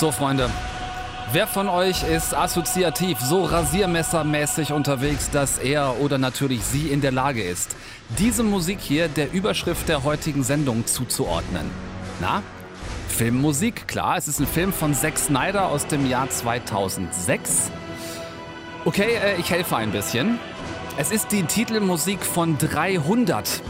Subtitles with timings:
[0.00, 0.48] So, Freunde.
[1.30, 7.12] Wer von euch ist assoziativ so rasiermessermäßig unterwegs, dass er oder natürlich sie in der
[7.12, 7.76] Lage ist,
[8.18, 11.70] diese Musik hier der Überschrift der heutigen Sendung zuzuordnen?
[12.18, 12.42] Na?
[13.08, 17.70] Filmmusik, klar, es ist ein Film von Zack Snyder aus dem Jahr 2006.
[18.86, 20.38] Okay, äh, ich helfe ein bisschen.
[20.96, 23.62] Es ist die Titelmusik von 300.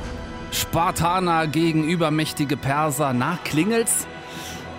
[0.52, 3.14] Spartaner gegen übermächtige Perser.
[3.14, 4.06] Na, klingelt's?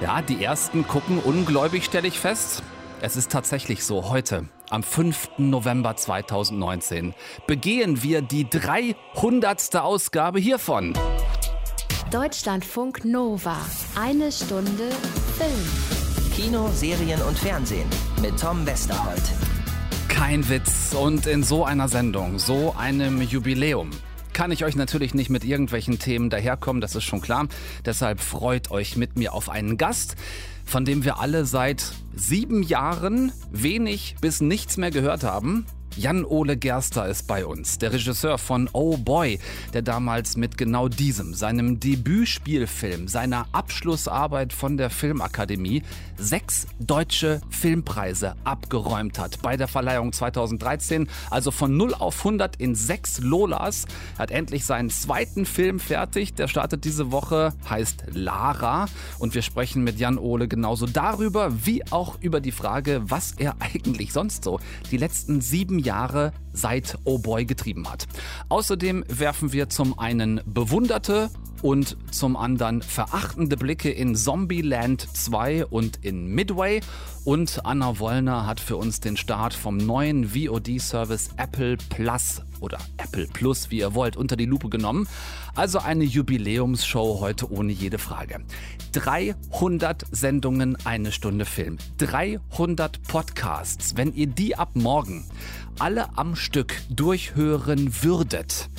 [0.02, 2.64] Ja, die ersten gucken ungläubig, stelle ich fest.
[3.02, 5.38] Es ist tatsächlich so, heute, am 5.
[5.38, 7.14] November 2019,
[7.46, 9.76] begehen wir die 300.
[9.76, 10.94] Ausgabe hiervon.
[12.10, 13.58] Deutschlandfunk Nova.
[13.96, 14.90] Eine Stunde
[15.38, 16.32] Film.
[16.36, 17.88] Kino, Serien und Fernsehen
[18.24, 19.22] mit Tom Westerholt.
[20.08, 20.96] Kein Witz.
[21.00, 23.92] Und in so einer Sendung, so einem Jubiläum,
[24.34, 27.48] kann ich euch natürlich nicht mit irgendwelchen Themen daherkommen, das ist schon klar.
[27.86, 30.16] Deshalb freut euch mit mir auf einen Gast,
[30.66, 31.84] von dem wir alle seit
[32.16, 35.66] sieben Jahren wenig bis nichts mehr gehört haben.
[35.98, 39.40] Jan-Ole Gerster ist bei uns, der Regisseur von Oh Boy,
[39.74, 45.84] der damals mit genau diesem, seinem Debütspielfilm, seiner Abschlussarbeit von der Filmakademie,
[46.18, 49.42] sechs deutsche Filmpreise abgeräumt hat.
[49.42, 53.86] Bei der Verleihung 2013, also von 0 auf 100 in sechs Lolas,
[54.18, 56.34] hat endlich seinen zweiten Film fertig.
[56.36, 58.86] Der startet diese Woche, heißt Lara.
[59.20, 64.14] Und wir sprechen mit Jan-Ole genauso darüber, wie auch über die Frage, was er eigentlich
[64.14, 68.08] sonst so die letzten sieben Jahre seit Oh Boy getrieben hat.
[68.50, 71.30] Außerdem werfen wir zum einen bewunderte
[71.62, 76.82] und zum anderen verachtende Blicke in Zombieland 2 und in Midway.
[77.24, 83.28] Und Anna Wollner hat für uns den Start vom neuen VOD-Service Apple Plus oder Apple
[83.28, 85.08] Plus, wie ihr wollt, unter die Lupe genommen.
[85.56, 88.44] Also eine Jubiläumsshow heute ohne jede Frage.
[88.94, 91.78] 300 Sendungen, eine Stunde Film.
[91.98, 93.98] 300 Podcasts.
[93.98, 95.26] Wenn ihr die ab morgen
[95.80, 98.70] alle am Stück durchhören würdet,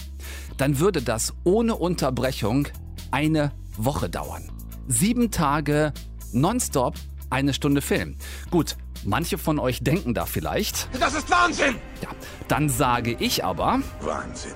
[0.56, 2.68] dann würde das ohne Unterbrechung
[3.10, 4.50] eine Woche dauern.
[4.88, 5.92] Sieben Tage
[6.32, 6.94] nonstop
[7.30, 8.16] eine Stunde Film.
[8.50, 10.88] Gut, manche von euch denken da vielleicht.
[11.00, 11.76] Das ist Wahnsinn!
[12.02, 12.08] Ja,
[12.48, 13.80] dann sage ich aber.
[14.00, 14.54] Wahnsinn.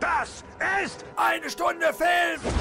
[0.00, 0.44] Das
[0.84, 2.54] ist eine Stunde Film!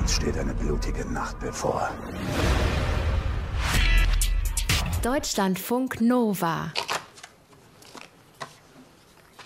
[0.00, 1.90] Uns steht eine blutige Nacht bevor.
[5.02, 6.72] Deutschlandfunk Nova.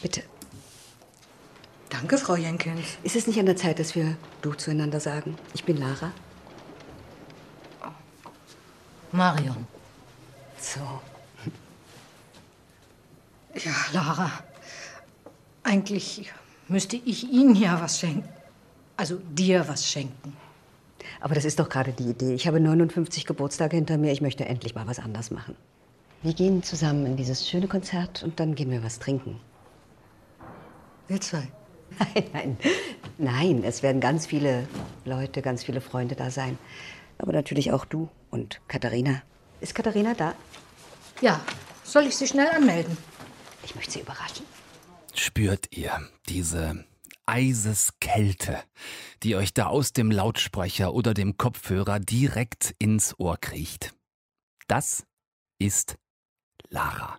[0.00, 0.22] Bitte.
[1.90, 2.96] Danke, Frau Jenkins.
[3.02, 5.36] Ist es nicht an der Zeit, dass wir du zueinander sagen?
[5.52, 6.10] Ich bin Lara.
[9.12, 9.66] Marion.
[10.58, 10.80] So.
[13.54, 14.30] Ja, Lara.
[15.64, 16.32] Eigentlich
[16.68, 18.26] müsste ich Ihnen ja was schenken.
[18.96, 20.34] Also dir was schenken.
[21.20, 22.34] Aber das ist doch gerade die Idee.
[22.34, 24.12] Ich habe 59 Geburtstage hinter mir.
[24.12, 25.56] Ich möchte endlich mal was anders machen.
[26.22, 29.40] Wir gehen zusammen in dieses schöne Konzert und dann gehen wir was trinken.
[31.08, 31.48] Wir zwei.
[31.98, 32.56] Nein, nein.
[33.18, 34.66] Nein, es werden ganz viele
[35.04, 36.58] Leute, ganz viele Freunde da sein.
[37.18, 39.22] Aber natürlich auch du und Katharina.
[39.60, 40.34] Ist Katharina da?
[41.20, 41.40] Ja,
[41.84, 42.96] soll ich Sie schnell anmelden?
[43.64, 44.46] Ich möchte sie überraschen.
[45.14, 46.84] Spürt ihr diese
[47.26, 48.62] Eiseskälte,
[49.22, 53.94] die euch da aus dem Lautsprecher oder dem Kopfhörer direkt ins Ohr kriecht?
[54.66, 55.04] Das
[55.58, 55.96] ist
[56.68, 57.18] Lara.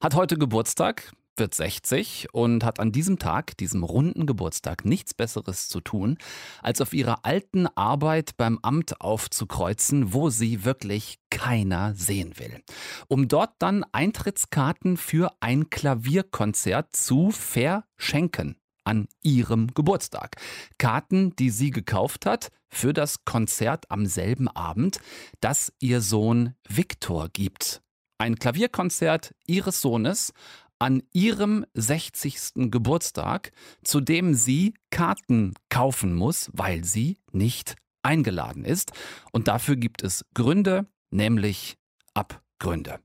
[0.00, 5.68] Hat heute Geburtstag, wird 60 und hat an diesem Tag, diesem runden Geburtstag, nichts Besseres
[5.68, 6.18] zu tun,
[6.60, 12.62] als auf ihrer alten Arbeit beim Amt aufzukreuzen, wo sie wirklich keiner sehen will.
[13.08, 20.36] Um dort dann Eintrittskarten für ein Klavierkonzert zu verschenken an ihrem Geburtstag.
[20.78, 24.98] Karten, die sie gekauft hat für das Konzert am selben Abend,
[25.40, 27.82] das ihr Sohn Viktor gibt.
[28.18, 30.32] Ein Klavierkonzert ihres Sohnes
[30.78, 32.70] an ihrem 60.
[32.70, 33.52] Geburtstag,
[33.84, 38.92] zu dem sie Karten kaufen muss, weil sie nicht eingeladen ist.
[39.30, 41.76] Und dafür gibt es Gründe, nämlich
[42.14, 42.98] Abgründe.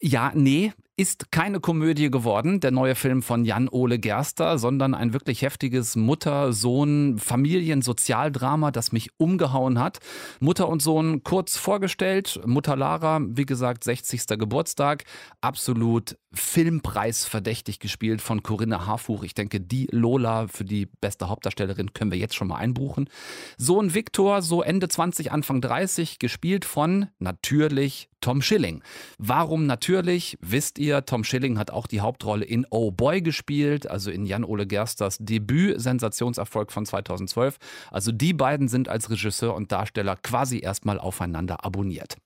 [0.00, 5.40] Ja, nee, ist keine Komödie geworden, der neue Film von Jan-Ole Gerster, sondern ein wirklich
[5.40, 10.00] heftiges Mutter-Sohn-Familien-Sozialdrama, das mich umgehauen hat.
[10.38, 12.40] Mutter und Sohn kurz vorgestellt.
[12.44, 14.26] Mutter Lara, wie gesagt, 60.
[14.38, 15.04] Geburtstag.
[15.40, 19.22] Absolut filmpreisverdächtig gespielt von Corinna Harfuch.
[19.22, 23.08] Ich denke, die Lola für die beste Hauptdarstellerin können wir jetzt schon mal einbuchen.
[23.56, 28.82] Sohn Viktor, so Ende 20, Anfang 30, gespielt von natürlich Tom Schilling.
[29.18, 34.10] Warum natürlich, wisst ihr, Tom Schilling hat auch die Hauptrolle in Oh Boy gespielt, also
[34.10, 37.58] in Jan-Ole Gersters Debüt-Sensationserfolg von 2012.
[37.90, 42.16] Also die beiden sind als Regisseur und Darsteller quasi erstmal aufeinander abonniert.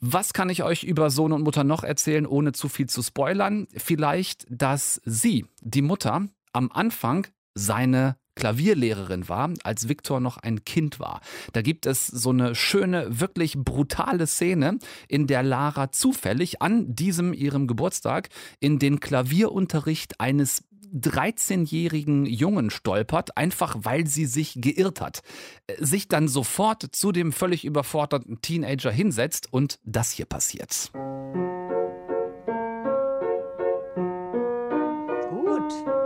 [0.00, 3.66] Was kann ich euch über Sohn und Mutter noch erzählen, ohne zu viel zu spoilern?
[3.76, 11.00] Vielleicht, dass sie, die Mutter, am Anfang seine Klavierlehrerin war, als Viktor noch ein Kind
[11.00, 11.20] war.
[11.52, 14.78] Da gibt es so eine schöne, wirklich brutale Szene,
[15.08, 18.28] in der Lara zufällig an diesem ihrem Geburtstag
[18.60, 20.62] in den Klavierunterricht eines
[20.94, 25.22] 13-jährigen Jungen stolpert, einfach weil sie sich geirrt hat,
[25.78, 30.92] sich dann sofort zu dem völlig überforderten Teenager hinsetzt und das hier passiert.
[35.30, 36.05] Gut.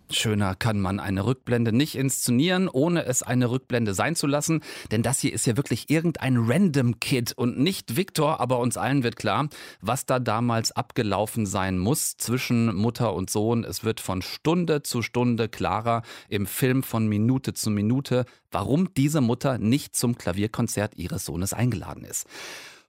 [0.11, 4.61] Schöner kann man eine Rückblende nicht inszenieren, ohne es eine Rückblende sein zu lassen.
[4.91, 8.39] Denn das hier ist ja wirklich irgendein Random Kid und nicht Victor.
[8.39, 9.49] Aber uns allen wird klar,
[9.81, 13.63] was da damals abgelaufen sein muss zwischen Mutter und Sohn.
[13.63, 19.21] Es wird von Stunde zu Stunde klarer im Film von Minute zu Minute, warum diese
[19.21, 22.27] Mutter nicht zum Klavierkonzert ihres Sohnes eingeladen ist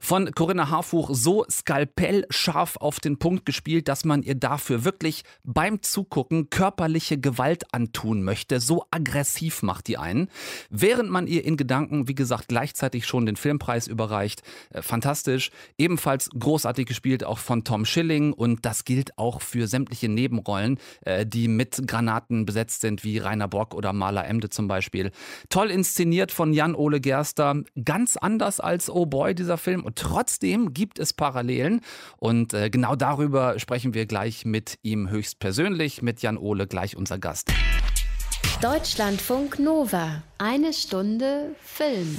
[0.02, 5.80] von Corinna Harfuch so skalpellscharf auf den Punkt gespielt, dass man ihr dafür wirklich beim
[5.80, 8.58] Zugucken körperliche Gewalt antun möchte.
[8.58, 10.28] So aggressiv macht die einen.
[10.70, 14.42] Während man ihr in Gedanken, wie gesagt, gleichzeitig schon den Filmpreis überreicht.
[14.70, 15.52] Äh, fantastisch.
[15.78, 21.24] Ebenfalls großartig gespielt auch von Tom Schilling und das gilt auch für sämtliche Nebenrollen, äh,
[21.24, 25.12] die mit Granaten besetzt sind, wie Rainer Bock oder Maler Emde zum Beispiel.
[25.48, 27.62] Toll inszeniert von Jan-Ole Gerster.
[27.84, 31.80] Ganz anders als Oh Boy, dieser Film trotzdem gibt es Parallelen
[32.18, 37.18] und äh, genau darüber sprechen wir gleich mit ihm höchstpersönlich, mit Jan Ole, gleich unser
[37.18, 37.50] Gast.
[38.60, 40.22] Deutschlandfunk Nova.
[40.38, 42.16] Eine Stunde Film.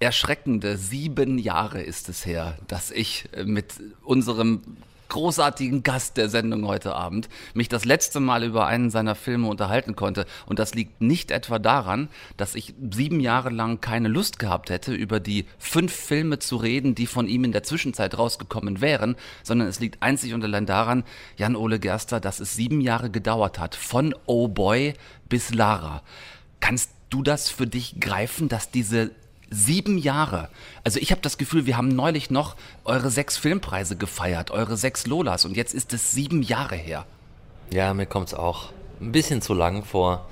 [0.00, 4.62] Erschreckende sieben Jahre ist es her, dass ich äh, mit unserem
[5.12, 9.94] großartigen Gast der Sendung heute Abend mich das letzte Mal über einen seiner Filme unterhalten
[9.94, 10.24] konnte.
[10.46, 14.94] Und das liegt nicht etwa daran, dass ich sieben Jahre lang keine Lust gehabt hätte,
[14.94, 19.68] über die fünf Filme zu reden, die von ihm in der Zwischenzeit rausgekommen wären, sondern
[19.68, 21.04] es liegt einzig und allein daran,
[21.36, 24.94] Jan-Ole Gerster, dass es sieben Jahre gedauert hat, von Oh Boy
[25.28, 26.02] bis Lara.
[26.60, 29.10] Kannst du das für dich greifen, dass diese
[29.52, 30.48] Sieben Jahre.
[30.82, 35.06] Also ich habe das Gefühl, wir haben neulich noch eure sechs Filmpreise gefeiert, eure sechs
[35.06, 37.04] Lolas und jetzt ist es sieben Jahre her.
[37.70, 38.70] Ja, mir kommt es auch
[39.00, 40.26] ein bisschen zu lang vor.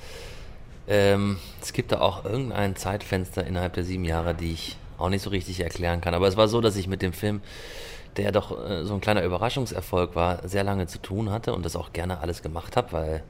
[0.89, 5.23] Ähm, es gibt da auch irgendein Zeitfenster innerhalb der sieben Jahre, die ich auch nicht
[5.23, 6.15] so richtig erklären kann.
[6.15, 7.41] Aber es war so, dass ich mit dem Film
[8.17, 11.77] der doch äh, so ein kleiner Überraschungserfolg war, sehr lange zu tun hatte und das
[11.77, 13.23] auch gerne alles gemacht habe, weil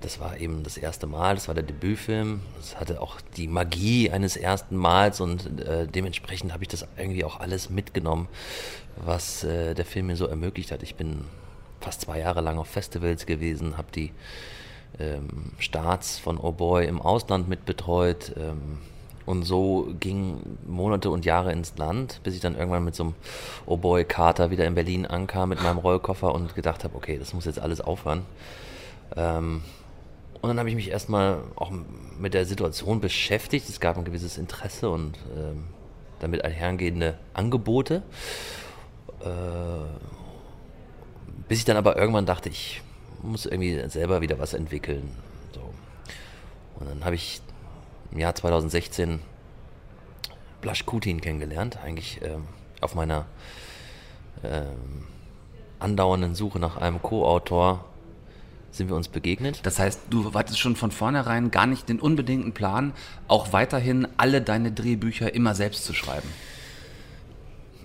[0.00, 4.10] das war eben das erste Mal, das war der Debütfilm, es hatte auch die Magie
[4.10, 8.28] eines ersten Mals und äh, dementsprechend habe ich das irgendwie auch alles mitgenommen,
[8.96, 10.82] was äh, der Film mir so ermöglicht hat.
[10.82, 11.24] Ich bin
[11.80, 14.12] fast zwei Jahre lang auf Festivals gewesen, habe die
[14.98, 18.32] ähm, Starts von Oh Boy im Ausland mitbetreut.
[18.36, 18.78] Ähm,
[19.26, 23.14] und so gingen Monate und Jahre ins Land, bis ich dann irgendwann mit so einem
[23.66, 27.34] Oh Boy Kater wieder in Berlin ankam mit meinem Rollkoffer und gedacht habe, okay, das
[27.34, 28.24] muss jetzt alles aufhören.
[29.16, 29.62] Ähm,
[30.40, 31.72] und dann habe ich mich erstmal auch
[32.18, 33.68] mit der Situation beschäftigt.
[33.68, 35.64] Es gab ein gewisses Interesse und ähm,
[36.20, 38.02] damit einhergehende Angebote.
[39.20, 39.26] Äh,
[41.48, 42.80] bis ich dann aber irgendwann dachte, ich
[43.22, 45.10] muss irgendwie selber wieder was entwickeln.
[45.52, 45.60] So.
[46.78, 47.40] Und dann habe ich
[48.12, 49.20] im Jahr 2016
[50.60, 52.44] Blasch Kutin kennengelernt, eigentlich ähm,
[52.80, 53.26] auf meiner
[54.42, 55.06] ähm,
[55.78, 57.84] andauernden Suche nach einem Co-Autor
[58.70, 59.60] sind wir uns begegnet.
[59.64, 62.92] Das heißt, du hattest schon von vornherein gar nicht den unbedingten Plan,
[63.26, 66.28] auch weiterhin alle deine Drehbücher immer selbst zu schreiben.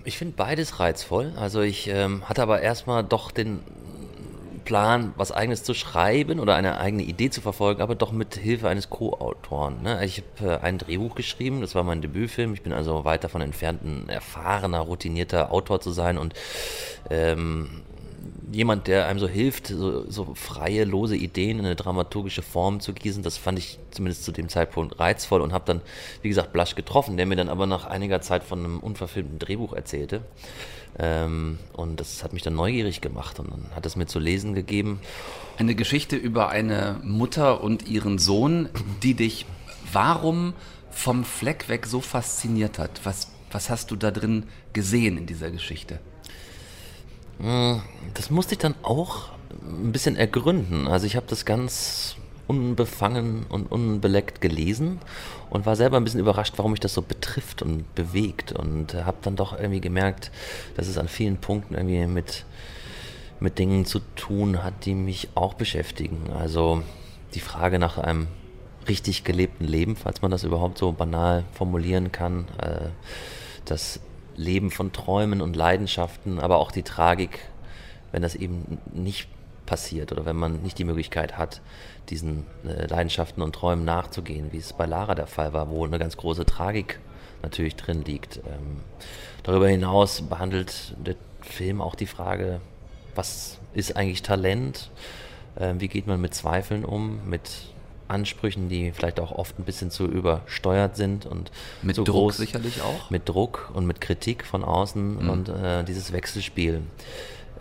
[0.04, 1.32] Ich finde beides reizvoll.
[1.36, 3.60] Also ich ähm, hatte aber erstmal doch den
[4.64, 8.68] Plan, was eigenes zu schreiben oder eine eigene Idee zu verfolgen, aber doch mit Hilfe
[8.68, 9.82] eines Co-Autoren.
[9.82, 10.04] Ne?
[10.04, 12.54] Ich habe äh, ein Drehbuch geschrieben, das war mein Debütfilm.
[12.54, 16.34] Ich bin also weit davon entfernt, ein erfahrener, routinierter Autor zu sein und
[17.10, 17.82] ähm,
[18.52, 22.92] jemand, der einem so hilft, so, so, freie, lose Ideen in eine dramaturgische Form zu
[22.92, 23.22] gießen.
[23.22, 25.80] Das fand ich zumindest zu dem Zeitpunkt reizvoll und habe dann,
[26.20, 29.72] wie gesagt, Blasch getroffen, der mir dann aber nach einiger Zeit von einem unverfilmten Drehbuch
[29.72, 30.22] erzählte.
[30.98, 34.54] Ähm, und das hat mich dann neugierig gemacht und dann hat es mir zu lesen
[34.54, 35.00] gegeben.
[35.58, 38.68] Eine Geschichte über eine Mutter und ihren Sohn,
[39.02, 39.46] die dich
[39.92, 40.54] warum
[40.90, 43.00] vom Fleck weg so fasziniert hat.
[43.04, 45.98] Was, was hast du da drin gesehen in dieser Geschichte?
[47.38, 47.82] Hm,
[48.14, 50.86] das musste ich dann auch ein bisschen ergründen.
[50.86, 52.16] Also ich habe das ganz
[52.52, 54.98] unbefangen und unbeleckt gelesen
[55.48, 59.16] und war selber ein bisschen überrascht, warum mich das so betrifft und bewegt und habe
[59.22, 60.30] dann doch irgendwie gemerkt,
[60.76, 62.44] dass es an vielen Punkten irgendwie mit,
[63.40, 66.30] mit Dingen zu tun hat, die mich auch beschäftigen.
[66.38, 66.82] Also
[67.34, 68.28] die Frage nach einem
[68.86, 72.88] richtig gelebten Leben, falls man das überhaupt so banal formulieren kann, äh,
[73.64, 74.00] das
[74.36, 77.38] Leben von Träumen und Leidenschaften, aber auch die Tragik,
[78.10, 79.28] wenn das eben nicht
[79.72, 81.62] passiert oder wenn man nicht die Möglichkeit hat,
[82.10, 85.98] diesen äh, Leidenschaften und Träumen nachzugehen, wie es bei Lara der Fall war, wo eine
[85.98, 86.98] ganz große Tragik
[87.40, 88.36] natürlich drin liegt.
[88.36, 88.82] Ähm,
[89.44, 92.60] darüber hinaus behandelt der Film auch die Frage,
[93.14, 94.90] was ist eigentlich Talent?
[95.58, 97.48] Ähm, wie geht man mit Zweifeln um, mit
[98.08, 101.50] Ansprüchen, die vielleicht auch oft ein bisschen zu übersteuert sind und
[101.80, 103.08] mit Druck groß, sicherlich auch.
[103.08, 105.30] Mit Druck und mit Kritik von außen Mhm.
[105.30, 106.82] und äh, dieses Wechselspiel.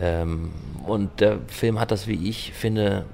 [0.01, 0.51] Ähm,
[0.85, 3.05] und der Film hat das, wie ich finde,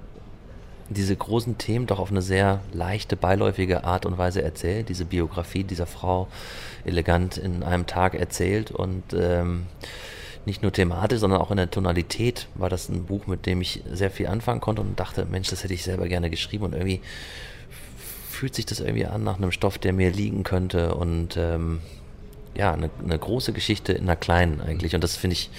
[0.90, 4.88] diese großen Themen doch auf eine sehr leichte, beiläufige Art und Weise erzählt.
[4.90, 6.28] Diese Biografie dieser Frau
[6.86, 9.66] elegant in einem Tag erzählt und ähm,
[10.46, 13.84] nicht nur thematisch, sondern auch in der Tonalität war das ein Buch, mit dem ich
[13.92, 17.02] sehr viel anfangen konnte und dachte, Mensch, das hätte ich selber gerne geschrieben und irgendwie
[18.30, 21.82] fühlt sich das irgendwie an nach einem Stoff, der mir liegen könnte und ähm,
[22.58, 25.50] ja, eine, eine, große Geschichte in einer kleinen eigentlich und das finde ich,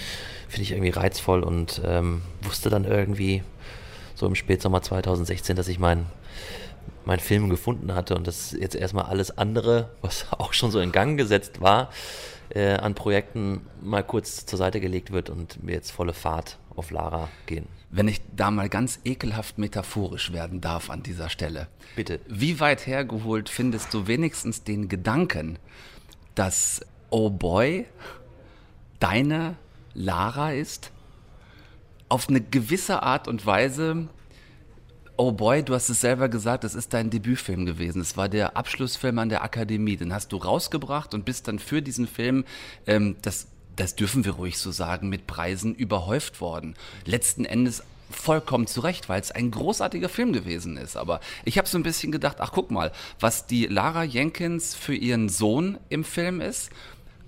[0.48, 3.42] finde ich irgendwie reizvoll und ähm, wusste dann irgendwie
[4.14, 6.06] so im Spätsommer 2016, dass ich meinen
[7.04, 10.92] mein Film gefunden hatte und dass jetzt erstmal alles andere, was auch schon so in
[10.92, 11.90] Gang gesetzt war,
[12.50, 16.90] äh, an Projekten mal kurz zur Seite gelegt wird und wir jetzt volle Fahrt auf
[16.90, 17.66] Lara gehen.
[17.90, 21.68] Wenn ich da mal ganz ekelhaft metaphorisch werden darf an dieser Stelle.
[21.96, 22.20] Bitte.
[22.28, 25.58] Wie weit hergeholt findest du wenigstens den Gedanken,
[26.38, 26.80] dass
[27.10, 27.86] Oh Boy
[29.00, 29.56] deine
[29.94, 30.92] Lara ist?
[32.08, 34.08] Auf eine gewisse Art und Weise
[35.16, 38.00] Oh Boy, du hast es selber gesagt, es ist dein Debütfilm gewesen.
[38.00, 39.96] Es war der Abschlussfilm an der Akademie.
[39.96, 42.44] Den hast du rausgebracht und bist dann für diesen Film,
[42.86, 46.76] ähm, das, das dürfen wir ruhig so sagen, mit Preisen überhäuft worden.
[47.04, 50.96] Letzten Endes vollkommen zurecht, weil es ein großartiger Film gewesen ist.
[50.96, 54.94] Aber ich habe so ein bisschen gedacht, ach guck mal, was die Lara Jenkins für
[54.94, 56.70] ihren Sohn im Film ist,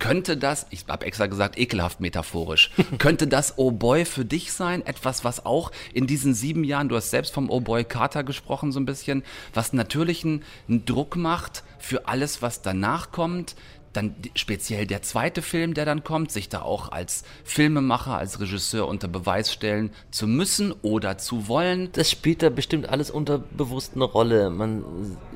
[0.00, 4.84] könnte das, ich habe extra gesagt, ekelhaft metaphorisch, könnte das Oh Boy für dich sein?
[4.84, 8.72] Etwas, was auch in diesen sieben Jahren, du hast selbst vom Oh Boy Carter gesprochen
[8.72, 9.22] so ein bisschen,
[9.54, 10.42] was natürlich einen
[10.87, 13.54] Druck macht für alles, was danach kommt,
[13.92, 18.87] dann speziell der zweite Film, der dann kommt, sich da auch als Filmemacher, als Regisseur
[18.87, 21.90] unter Beweis stellen zu müssen oder zu wollen.
[21.92, 24.50] Das spielt da bestimmt alles unterbewusst eine Rolle.
[24.50, 24.85] Man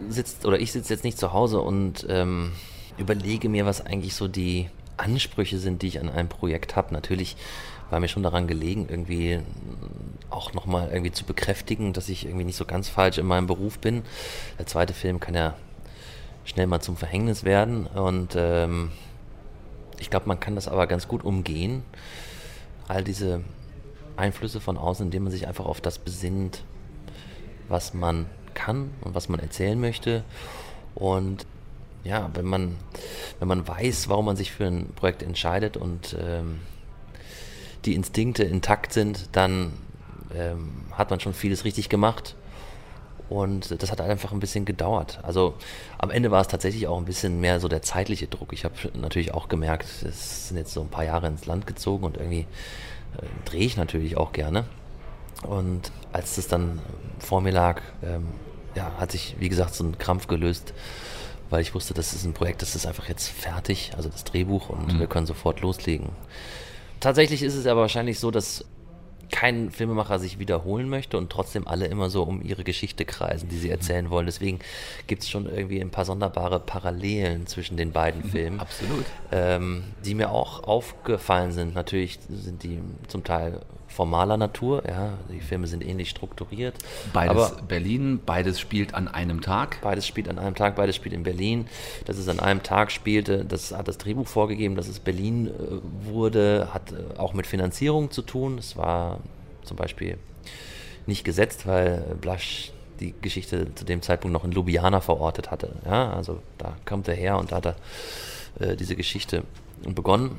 [0.08, 2.52] sitzt, oder ich sitze jetzt nicht zu Hause und ähm,
[2.96, 6.94] überlege mir, was eigentlich so die Ansprüche sind, die ich an einem Projekt habe.
[6.94, 7.37] Natürlich
[7.90, 9.40] war mir schon daran gelegen, irgendwie
[10.30, 13.78] auch nochmal irgendwie zu bekräftigen, dass ich irgendwie nicht so ganz falsch in meinem Beruf
[13.78, 14.02] bin.
[14.58, 15.54] Der zweite Film kann ja
[16.44, 18.92] schnell mal zum Verhängnis werden und ähm,
[19.98, 21.82] ich glaube, man kann das aber ganz gut umgehen.
[22.88, 23.42] All diese
[24.16, 26.62] Einflüsse von außen, indem man sich einfach auf das besinnt,
[27.68, 30.22] was man kann und was man erzählen möchte.
[30.94, 31.46] Und
[32.04, 32.76] ja, wenn man,
[33.38, 36.60] wenn man weiß, warum man sich für ein Projekt entscheidet und ähm,
[37.84, 39.72] die Instinkte intakt sind, dann
[40.34, 42.34] ähm, hat man schon vieles richtig gemacht.
[43.28, 45.19] Und das hat einfach ein bisschen gedauert.
[45.23, 45.54] Also
[45.99, 48.52] am Ende war es tatsächlich auch ein bisschen mehr so der zeitliche Druck.
[48.52, 52.04] Ich habe natürlich auch gemerkt, es sind jetzt so ein paar Jahre ins Land gezogen
[52.04, 52.47] und irgendwie
[53.16, 54.64] äh, drehe ich natürlich auch gerne.
[55.43, 56.81] Und als das dann
[57.19, 58.26] vor mir lag, ähm,
[58.75, 60.75] ja, hat sich, wie gesagt, so ein Krampf gelöst
[61.50, 64.71] weil ich wusste, das ist ein Projekt, das ist einfach jetzt fertig, also das Drehbuch
[64.71, 64.99] und mhm.
[64.99, 66.09] wir können sofort loslegen.
[66.99, 68.64] Tatsächlich ist es aber wahrscheinlich so, dass
[69.44, 73.58] kein Filmemacher sich wiederholen möchte und trotzdem alle immer so um ihre Geschichte kreisen, die
[73.58, 74.24] sie erzählen wollen.
[74.24, 74.60] Deswegen
[75.06, 78.58] gibt es schon irgendwie ein paar sonderbare Parallelen zwischen den beiden Filmen.
[78.58, 79.04] Absolut.
[79.32, 81.74] Ähm, die mir auch aufgefallen sind.
[81.74, 83.60] Natürlich sind die zum Teil
[83.94, 84.82] formaler Natur.
[84.86, 86.74] Ja, die Filme sind ähnlich strukturiert.
[87.12, 89.80] Beides aber Berlin, beides spielt an einem Tag.
[89.82, 91.66] Beides spielt an einem Tag, beides spielt in Berlin.
[92.04, 95.50] Dass es an einem Tag spielte, das hat das Drehbuch vorgegeben, dass es Berlin äh,
[96.10, 98.58] wurde, hat äh, auch mit Finanzierung zu tun.
[98.58, 99.20] Es war
[99.62, 100.18] zum Beispiel
[101.06, 105.76] nicht gesetzt, weil Blasch die Geschichte zu dem Zeitpunkt noch in Ljubljana verortet hatte.
[105.84, 107.76] Ja, also da kommt er her und da hat er
[108.58, 109.44] äh, diese Geschichte
[109.86, 110.38] begonnen.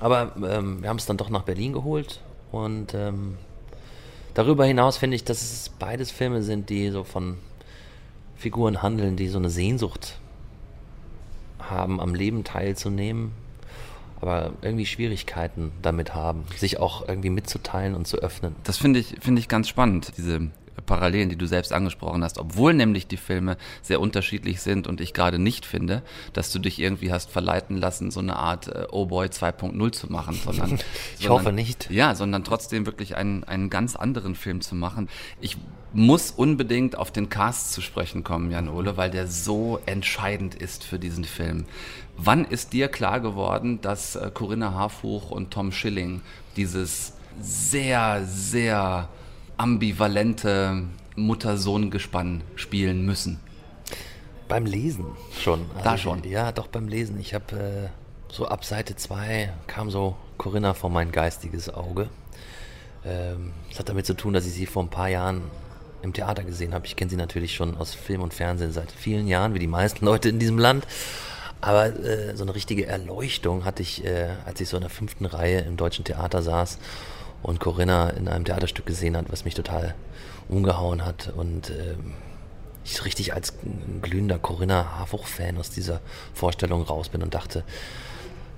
[0.00, 2.20] Aber ähm, wir haben es dann doch nach Berlin geholt
[2.52, 3.36] und ähm,
[4.34, 7.38] darüber hinaus finde ich, dass es beides Filme sind, die so von
[8.36, 10.18] Figuren handeln, die so eine Sehnsucht
[11.58, 13.32] haben, am Leben teilzunehmen,
[14.20, 18.54] aber irgendwie Schwierigkeiten damit haben, sich auch irgendwie mitzuteilen und zu öffnen.
[18.64, 20.50] Das finde ich, finde ich ganz spannend, diese
[20.86, 25.14] Parallelen, die du selbst angesprochen hast, obwohl nämlich die Filme sehr unterschiedlich sind und ich
[25.14, 29.06] gerade nicht finde, dass du dich irgendwie hast verleiten lassen, so eine Art äh, Oh
[29.06, 31.90] Boy 2.0 zu machen, sondern ich sondern, hoffe nicht.
[31.90, 35.08] Ja, sondern trotzdem wirklich einen, einen ganz anderen Film zu machen.
[35.40, 35.56] Ich
[35.92, 40.84] muss unbedingt auf den Cast zu sprechen kommen, Jan Ole, weil der so entscheidend ist
[40.84, 41.64] für diesen Film.
[42.16, 46.20] Wann ist dir klar geworden, dass äh, Corinna Harfuch und Tom Schilling
[46.56, 49.08] dieses sehr, sehr
[49.58, 50.84] ambivalente
[51.16, 53.40] Mutter-Sohn-Gespann spielen müssen?
[54.48, 55.04] Beim Lesen
[55.38, 55.66] schon.
[55.84, 56.24] Da schon?
[56.24, 57.20] Ja, doch beim Lesen.
[57.20, 62.08] Ich habe äh, so ab Seite 2 kam so Corinna vor mein geistiges Auge.
[63.04, 65.42] Ähm, das hat damit zu tun, dass ich sie vor ein paar Jahren
[66.02, 66.86] im Theater gesehen habe.
[66.86, 70.04] Ich kenne sie natürlich schon aus Film und Fernsehen seit vielen Jahren, wie die meisten
[70.06, 70.86] Leute in diesem Land.
[71.60, 75.26] Aber äh, so eine richtige Erleuchtung hatte ich, äh, als ich so in der fünften
[75.26, 76.78] Reihe im Deutschen Theater saß
[77.42, 79.94] und Corinna in einem Theaterstück gesehen hat, was mich total
[80.48, 82.14] umgehauen hat und ähm,
[82.84, 83.54] ich richtig als
[84.02, 86.00] glühender Corinna Harfuch-Fan aus dieser
[86.32, 87.64] Vorstellung raus bin und dachte,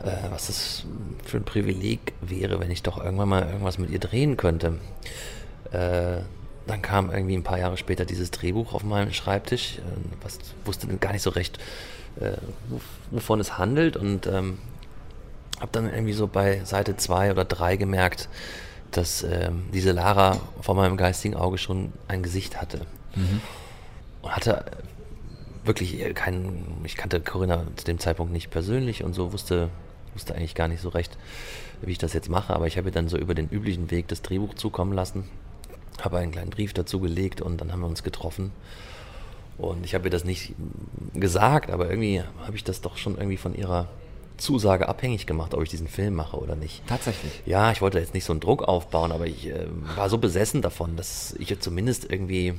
[0.02, 0.84] äh, was das
[1.24, 4.78] für ein Privileg wäre, wenn ich doch irgendwann mal irgendwas mit ihr drehen könnte.
[5.72, 6.22] Äh,
[6.66, 9.82] dann kam irgendwie ein paar Jahre später dieses Drehbuch auf meinem Schreibtisch, äh,
[10.22, 11.58] was wusste gar nicht so recht,
[12.20, 12.32] äh,
[13.10, 14.58] wovon es handelt und ähm,
[15.58, 18.28] habe dann irgendwie so bei Seite 2 oder 3 gemerkt,
[18.90, 22.86] dass ähm, diese Lara vor meinem geistigen Auge schon ein Gesicht hatte.
[23.14, 23.40] Mhm.
[24.22, 24.64] Und hatte
[25.64, 29.68] wirklich keinen, ich kannte Corinna zu dem Zeitpunkt nicht persönlich und so wusste,
[30.14, 31.16] wusste eigentlich gar nicht so recht,
[31.82, 34.08] wie ich das jetzt mache, aber ich habe ihr dann so über den üblichen Weg
[34.08, 35.24] das Drehbuch zukommen lassen,
[36.02, 38.52] habe einen kleinen Brief dazu gelegt und dann haben wir uns getroffen.
[39.58, 40.54] Und ich habe ihr das nicht
[41.14, 43.88] gesagt, aber irgendwie habe ich das doch schon irgendwie von ihrer
[44.40, 46.86] Zusage abhängig gemacht, ob ich diesen Film mache oder nicht.
[46.86, 47.42] Tatsächlich.
[47.46, 50.62] Ja, ich wollte jetzt nicht so einen Druck aufbauen, aber ich äh, war so besessen
[50.62, 52.54] davon, dass ich jetzt zumindest irgendwie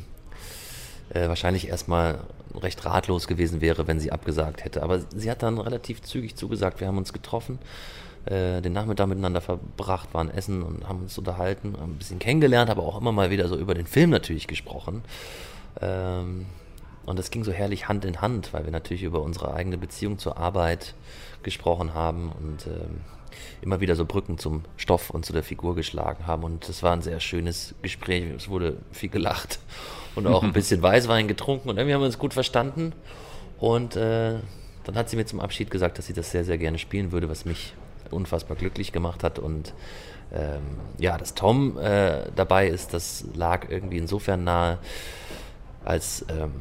[1.13, 2.19] äh, wahrscheinlich erstmal
[2.55, 4.83] recht ratlos gewesen wäre, wenn sie abgesagt hätte.
[4.83, 6.79] Aber sie hat dann relativ zügig zugesagt.
[6.79, 7.59] Wir haben uns getroffen,
[8.25, 12.69] äh, den Nachmittag miteinander verbracht, waren essen und haben uns unterhalten, haben ein bisschen kennengelernt,
[12.69, 15.03] aber auch immer mal wieder so über den Film natürlich gesprochen.
[15.81, 16.45] Ähm,
[17.05, 20.17] und das ging so herrlich Hand in Hand, weil wir natürlich über unsere eigene Beziehung
[20.17, 20.93] zur Arbeit
[21.43, 23.01] gesprochen haben und ähm,
[23.61, 26.43] immer wieder so Brücken zum Stoff und zu der Figur geschlagen haben.
[26.43, 28.25] Und es war ein sehr schönes Gespräch.
[28.35, 29.59] Es wurde viel gelacht
[30.15, 32.93] und auch ein bisschen Weißwein getrunken und irgendwie haben wir uns gut verstanden.
[33.59, 34.39] Und äh,
[34.83, 37.29] dann hat sie mir zum Abschied gesagt, dass sie das sehr, sehr gerne spielen würde,
[37.29, 37.73] was mich
[38.09, 39.39] unfassbar glücklich gemacht hat.
[39.39, 39.73] Und
[40.33, 40.61] ähm,
[40.97, 44.79] ja, dass Tom äh, dabei ist, das lag irgendwie insofern nahe,
[45.83, 46.51] als ähm,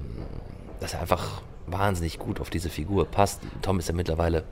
[0.80, 3.40] dass er einfach wahnsinnig gut auf diese Figur passt.
[3.62, 4.44] Tom ist ja mittlerweile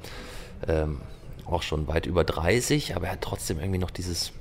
[0.66, 1.00] ähm,
[1.46, 4.32] auch schon weit über 30, aber er hat trotzdem irgendwie noch dieses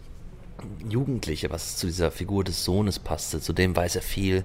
[0.87, 3.39] Jugendliche, was zu dieser Figur des Sohnes passte.
[3.39, 4.43] Zudem weiß er viel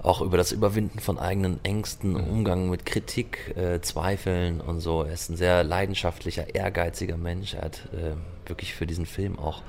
[0.00, 2.24] auch über das Überwinden von eigenen Ängsten, mhm.
[2.24, 5.02] Umgang mit Kritik, äh, Zweifeln und so.
[5.02, 7.54] Er ist ein sehr leidenschaftlicher, ehrgeiziger Mensch.
[7.54, 8.14] Er hat äh,
[8.48, 9.62] wirklich für diesen Film auch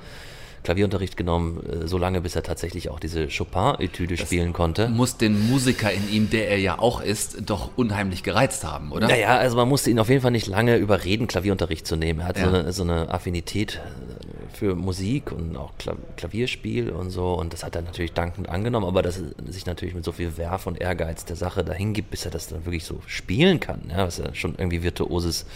[0.62, 4.88] Klavierunterricht genommen, äh, so lange, bis er tatsächlich auch diese Chopin-Etüde spielen konnte.
[4.88, 9.08] Muss den Musiker in ihm, der er ja auch ist, doch unheimlich gereizt haben, oder?
[9.08, 12.20] Naja, also man musste ihn auf jeden Fall nicht lange überreden, Klavierunterricht zu nehmen.
[12.20, 12.44] Er hat ja.
[12.44, 15.72] so, eine, so eine Affinität äh, für Musik und auch
[16.16, 17.32] Klavierspiel und so.
[17.32, 20.36] Und das hat er natürlich dankend angenommen, aber dass er sich natürlich mit so viel
[20.36, 23.80] Werf und Ehrgeiz der Sache dahin gibt, bis er das dann wirklich so spielen kann,
[23.88, 25.46] ja, was ja schon irgendwie virtuoses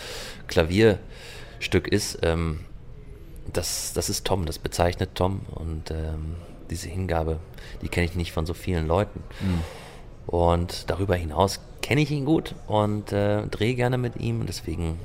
[0.49, 2.19] Klavierstück ist.
[2.23, 2.61] Ähm,
[3.53, 6.37] das, das ist Tom, das bezeichnet Tom und ähm,
[6.71, 7.41] diese Hingabe,
[7.83, 9.23] die kenne ich nicht von so vielen Leuten.
[9.41, 9.61] Mhm.
[10.27, 14.99] Und darüber hinaus kenne ich ihn gut und äh, drehe gerne mit ihm und deswegen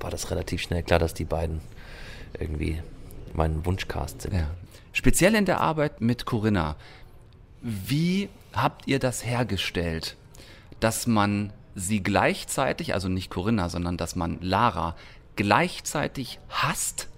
[0.00, 1.60] war das relativ schnell klar, dass die beiden
[2.38, 2.82] irgendwie
[3.32, 4.34] mein Wunschcast sind.
[4.34, 4.50] Ja.
[4.92, 6.76] Speziell in der Arbeit mit Corinna,
[7.62, 10.16] wie habt ihr das hergestellt,
[10.80, 14.96] dass man sie gleichzeitig, also nicht Corinna, sondern dass man Lara
[15.36, 17.08] gleichzeitig hasst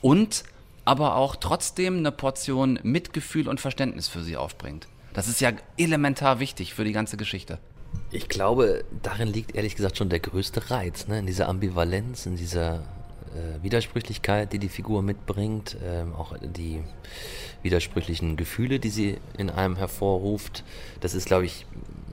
[0.00, 0.44] und
[0.84, 4.88] aber auch trotzdem eine Portion Mitgefühl und Verständnis für sie aufbringt.
[5.14, 7.58] Das ist ja elementar wichtig für die ganze Geschichte.
[8.10, 11.18] Ich glaube, darin liegt ehrlich gesagt schon der größte Reiz, ne?
[11.18, 16.82] in dieser Ambivalenz, in dieser äh, Widersprüchlichkeit, die die Figur mitbringt, ähm, auch die
[17.62, 20.64] widersprüchlichen Gefühle, die sie in einem hervorruft.
[21.00, 21.66] Das ist, glaube ich,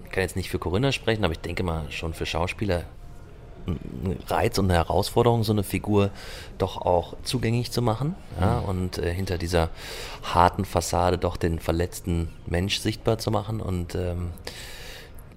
[0.06, 2.84] ich kann jetzt nicht für Corinna sprechen, aber ich denke mal schon für Schauspieler
[4.28, 6.12] Reiz und eine Herausforderung, so eine Figur
[6.58, 9.70] doch auch zugänglich zu machen ja, und äh, hinter dieser
[10.24, 14.32] harten Fassade doch den verletzten Mensch sichtbar zu machen und ähm,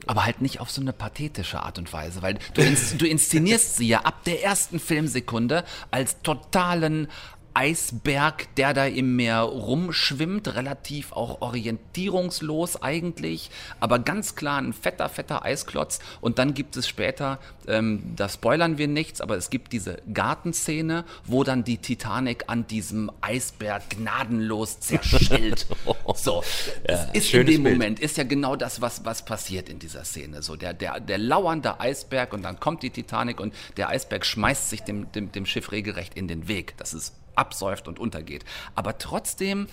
[0.06, 3.76] aber halt nicht auf so eine pathetische Art und Weise, weil du, ins, du inszenierst
[3.76, 7.08] sie ja ab der ersten Filmsekunde als totalen
[7.54, 15.08] Eisberg, der da im Meer rumschwimmt, relativ auch orientierungslos eigentlich, aber ganz klar ein fetter,
[15.08, 16.00] fetter Eisklotz.
[16.20, 21.04] Und dann gibt es später, ähm, da spoilern wir nichts, aber es gibt diese Gartenszene,
[21.24, 25.66] wo dann die Titanic an diesem Eisberg gnadenlos zerschellt.
[26.14, 26.42] so,
[26.84, 27.78] das Ja, ist in dem Bild.
[27.78, 30.42] Moment, ist ja genau das, was, was passiert in dieser Szene.
[30.42, 34.70] So, der, der, der lauernde Eisberg und dann kommt die Titanic und der Eisberg schmeißt
[34.70, 36.74] sich dem, dem, dem Schiff regelrecht in den Weg.
[36.78, 38.44] Das ist absäuft und untergeht.
[38.74, 39.66] Aber trotzdem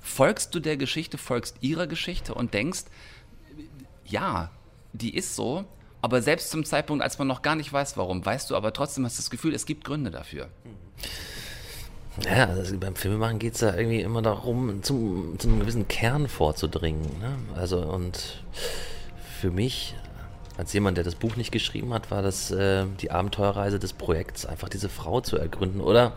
[0.00, 2.84] folgst du der Geschichte, folgst ihrer Geschichte und denkst,
[4.04, 4.50] ja,
[4.92, 5.64] die ist so,
[6.02, 9.04] aber selbst zum Zeitpunkt, als man noch gar nicht weiß, warum, weißt du aber trotzdem
[9.04, 10.48] hast das Gefühl, es gibt Gründe dafür.
[12.24, 17.02] Ja, also beim Filmemachen geht es ja irgendwie immer darum, zu einem gewissen Kern vorzudringen.
[17.20, 17.38] Ne?
[17.54, 18.42] Also und
[19.40, 19.94] für mich,
[20.60, 24.44] als jemand, der das Buch nicht geschrieben hat, war das äh, die Abenteuerreise des Projekts,
[24.44, 26.12] einfach diese Frau zu ergründen oder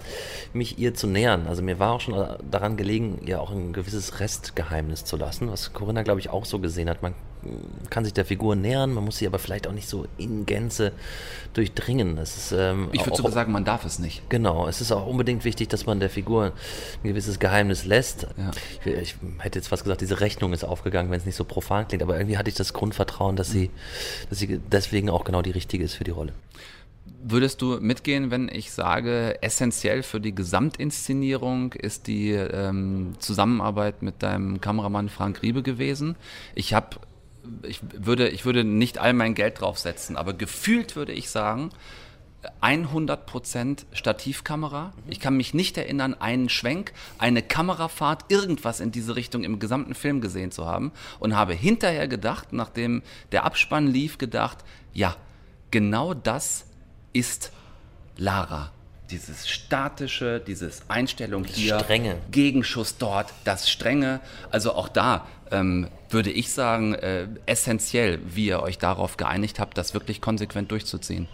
[0.51, 1.47] mich ihr zu nähern.
[1.47, 5.71] Also mir war auch schon daran gelegen, ihr auch ein gewisses Restgeheimnis zu lassen, was
[5.71, 7.01] Corinna, glaube ich, auch so gesehen hat.
[7.01, 7.13] Man
[7.89, 10.91] kann sich der Figur nähern, man muss sie aber vielleicht auch nicht so in Gänze
[11.53, 12.17] durchdringen.
[12.17, 14.29] Ist, ähm, Ich würde sogar sagen, man darf es nicht.
[14.29, 16.45] Genau, es ist auch unbedingt wichtig, dass man der Figur
[17.03, 18.27] ein gewisses Geheimnis lässt.
[18.37, 18.51] Ja.
[18.85, 21.87] Ich, ich hätte jetzt fast gesagt, diese Rechnung ist aufgegangen, wenn es nicht so profan
[21.87, 23.69] klingt, aber irgendwie hatte ich das Grundvertrauen, dass sie,
[24.29, 26.33] dass sie deswegen auch genau die richtige ist für die Rolle.
[27.25, 34.21] Würdest du mitgehen, wenn ich sage, essentiell für die Gesamtinszenierung ist die ähm, Zusammenarbeit mit
[34.21, 36.17] deinem Kameramann Frank Riebe gewesen?
[36.53, 36.97] Ich habe,
[37.63, 41.71] ich würde, ich würde nicht all mein Geld draufsetzen, aber gefühlt würde ich sagen,
[42.61, 44.93] 100% Stativkamera.
[45.07, 49.95] Ich kann mich nicht erinnern, einen Schwenk, eine Kamerafahrt, irgendwas in diese Richtung im gesamten
[49.95, 53.01] Film gesehen zu haben und habe hinterher gedacht, nachdem
[53.31, 54.59] der Abspann lief, gedacht,
[54.93, 55.15] ja,
[55.71, 56.65] genau das
[57.13, 57.51] ist
[58.17, 58.71] Lara.
[59.09, 62.15] Dieses statische, dieses Einstellung hier, Strenge.
[62.31, 64.21] Gegenschuss dort, das Strenge.
[64.49, 69.77] Also auch da ähm, würde ich sagen, äh, essentiell, wie ihr euch darauf geeinigt habt,
[69.77, 71.27] das wirklich konsequent durchzuziehen.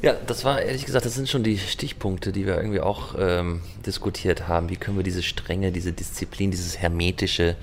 [0.00, 3.62] Ja, das war ehrlich gesagt, das sind schon die Stichpunkte, die wir irgendwie auch ähm,
[3.84, 4.68] diskutiert haben.
[4.68, 7.56] Wie können wir diese Strenge, diese Disziplin, dieses hermetische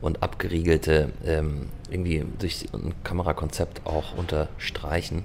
[0.00, 5.24] und abgeriegelte ähm, irgendwie durch ein Kamerakonzept auch unterstreichen.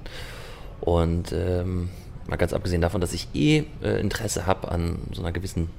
[0.80, 1.90] Und ähm,
[2.32, 5.70] mal ganz abgesehen davon, dass ich eh äh, Interesse habe an so einer gewissen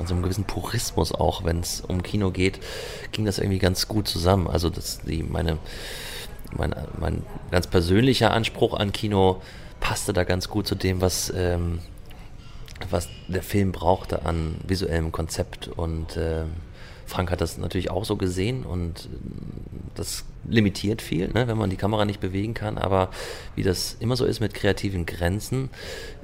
[0.00, 2.60] an so einem gewissen Purismus auch, wenn es um Kino geht,
[3.10, 4.46] ging das irgendwie ganz gut zusammen.
[4.46, 5.58] Also dass die meine
[6.56, 9.42] mein, mein ganz persönlicher Anspruch an Kino
[9.80, 11.80] passte da ganz gut zu dem, was, ähm,
[12.90, 15.68] was der Film brauchte an visuellem Konzept.
[15.68, 16.52] Und ähm,
[17.08, 19.58] Frank hat das natürlich auch so gesehen und ähm,
[19.94, 22.78] das limitiert viel, ne, wenn man die Kamera nicht bewegen kann.
[22.78, 23.10] Aber
[23.56, 25.70] wie das immer so ist mit kreativen Grenzen,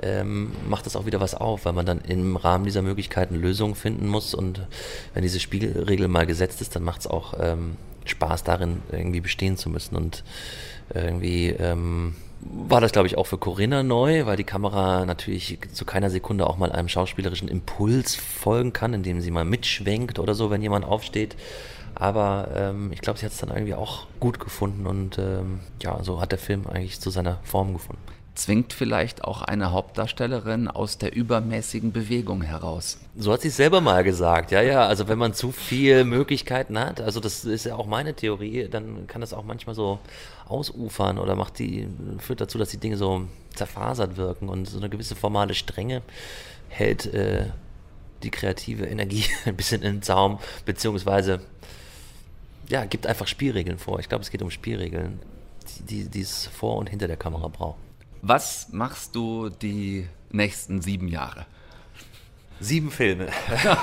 [0.03, 3.75] ähm, macht das auch wieder was auf, weil man dann im Rahmen dieser Möglichkeiten Lösungen
[3.75, 4.35] finden muss.
[4.35, 4.67] Und
[5.13, 9.57] wenn diese Spielregel mal gesetzt ist, dann macht es auch ähm, Spaß darin, irgendwie bestehen
[9.57, 9.97] zu müssen.
[9.97, 10.23] Und
[10.93, 15.85] irgendwie ähm, war das, glaube ich, auch für Corinna neu, weil die Kamera natürlich zu
[15.85, 20.51] keiner Sekunde auch mal einem schauspielerischen Impuls folgen kann, indem sie mal mitschwenkt oder so,
[20.51, 21.37] wenn jemand aufsteht.
[21.95, 26.03] Aber ähm, ich glaube, sie hat es dann irgendwie auch gut gefunden und ähm, ja,
[26.03, 28.03] so hat der Film eigentlich zu seiner Form gefunden.
[28.35, 32.99] Zwingt vielleicht auch eine Hauptdarstellerin aus der übermäßigen Bewegung heraus.
[33.17, 34.87] So hat sie es selber mal gesagt, ja, ja.
[34.87, 39.07] Also wenn man zu viel Möglichkeiten hat, also das ist ja auch meine Theorie, dann
[39.07, 40.01] kann das auch manchmal so
[40.49, 41.87] ausufern oder macht die,
[42.19, 46.03] führt dazu, dass die Dinge so zerfasert wirken und so eine gewisse formale Strenge
[46.69, 47.47] hält äh,
[48.25, 51.41] die kreative Energie ein bisschen in den Zaum, beziehungsweise
[52.69, 54.01] ja, gibt einfach Spielregeln vor.
[54.01, 55.21] Ich glaube, es geht um Spielregeln,
[55.89, 57.79] die, die es vor und hinter der Kamera braucht.
[58.27, 61.45] Was machst du die nächsten sieben Jahre?
[62.59, 63.27] Sieben Filme.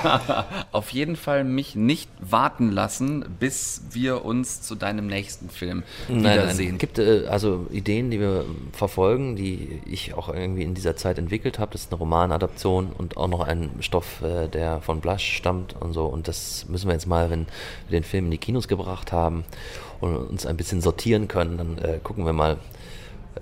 [0.72, 6.74] Auf jeden Fall mich nicht warten lassen, bis wir uns zu deinem nächsten Film wiedersehen.
[6.74, 11.18] Es gibt äh, also Ideen, die wir verfolgen, die ich auch irgendwie in dieser Zeit
[11.18, 11.70] entwickelt habe.
[11.70, 15.92] Das ist eine Romanadaption und auch noch ein Stoff, äh, der von Blush stammt und
[15.92, 16.06] so.
[16.06, 17.46] Und das müssen wir jetzt mal, wenn
[17.88, 19.44] wir den Film in die Kinos gebracht haben
[20.00, 22.56] und uns ein bisschen sortieren können, dann äh, gucken wir mal,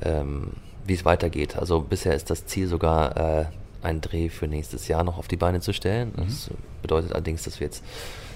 [0.02, 0.50] ähm,
[0.86, 1.56] wie es weitergeht.
[1.56, 3.46] Also bisher ist das Ziel sogar, äh,
[3.82, 6.12] einen Dreh für nächstes Jahr noch auf die Beine zu stellen.
[6.16, 6.26] Mhm.
[6.26, 6.50] Das
[6.82, 7.82] bedeutet allerdings, dass wir jetzt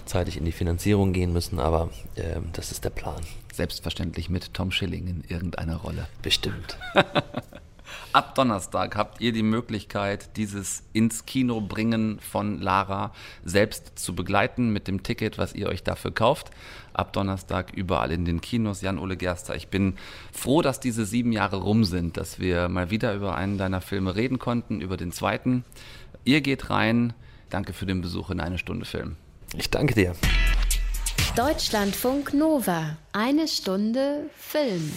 [0.07, 3.23] zeitig in die Finanzierung gehen müssen, aber äh, das ist der Plan.
[3.53, 6.09] Selbstverständlich mit Tom Schilling in irgendeiner Rolle.
[6.23, 6.79] Bestimmt.
[8.13, 13.13] Ab Donnerstag habt ihr die Möglichkeit, dieses ins Kino bringen von Lara
[13.45, 16.51] selbst zu begleiten mit dem Ticket, was ihr euch dafür kauft.
[16.95, 18.81] Ab Donnerstag überall in den Kinos.
[18.81, 19.95] Jan-Ole Gerster, ich bin
[20.33, 24.17] froh, dass diese sieben Jahre rum sind, dass wir mal wieder über einen deiner Filme
[24.17, 25.65] reden konnten, über den zweiten.
[26.25, 27.13] Ihr geht rein.
[27.51, 29.17] Danke für den Besuch in eine Stunde Film.
[29.57, 30.15] Ich danke dir.
[31.37, 32.97] Deutschlandfunk Nova.
[33.13, 34.91] Eine Stunde Film.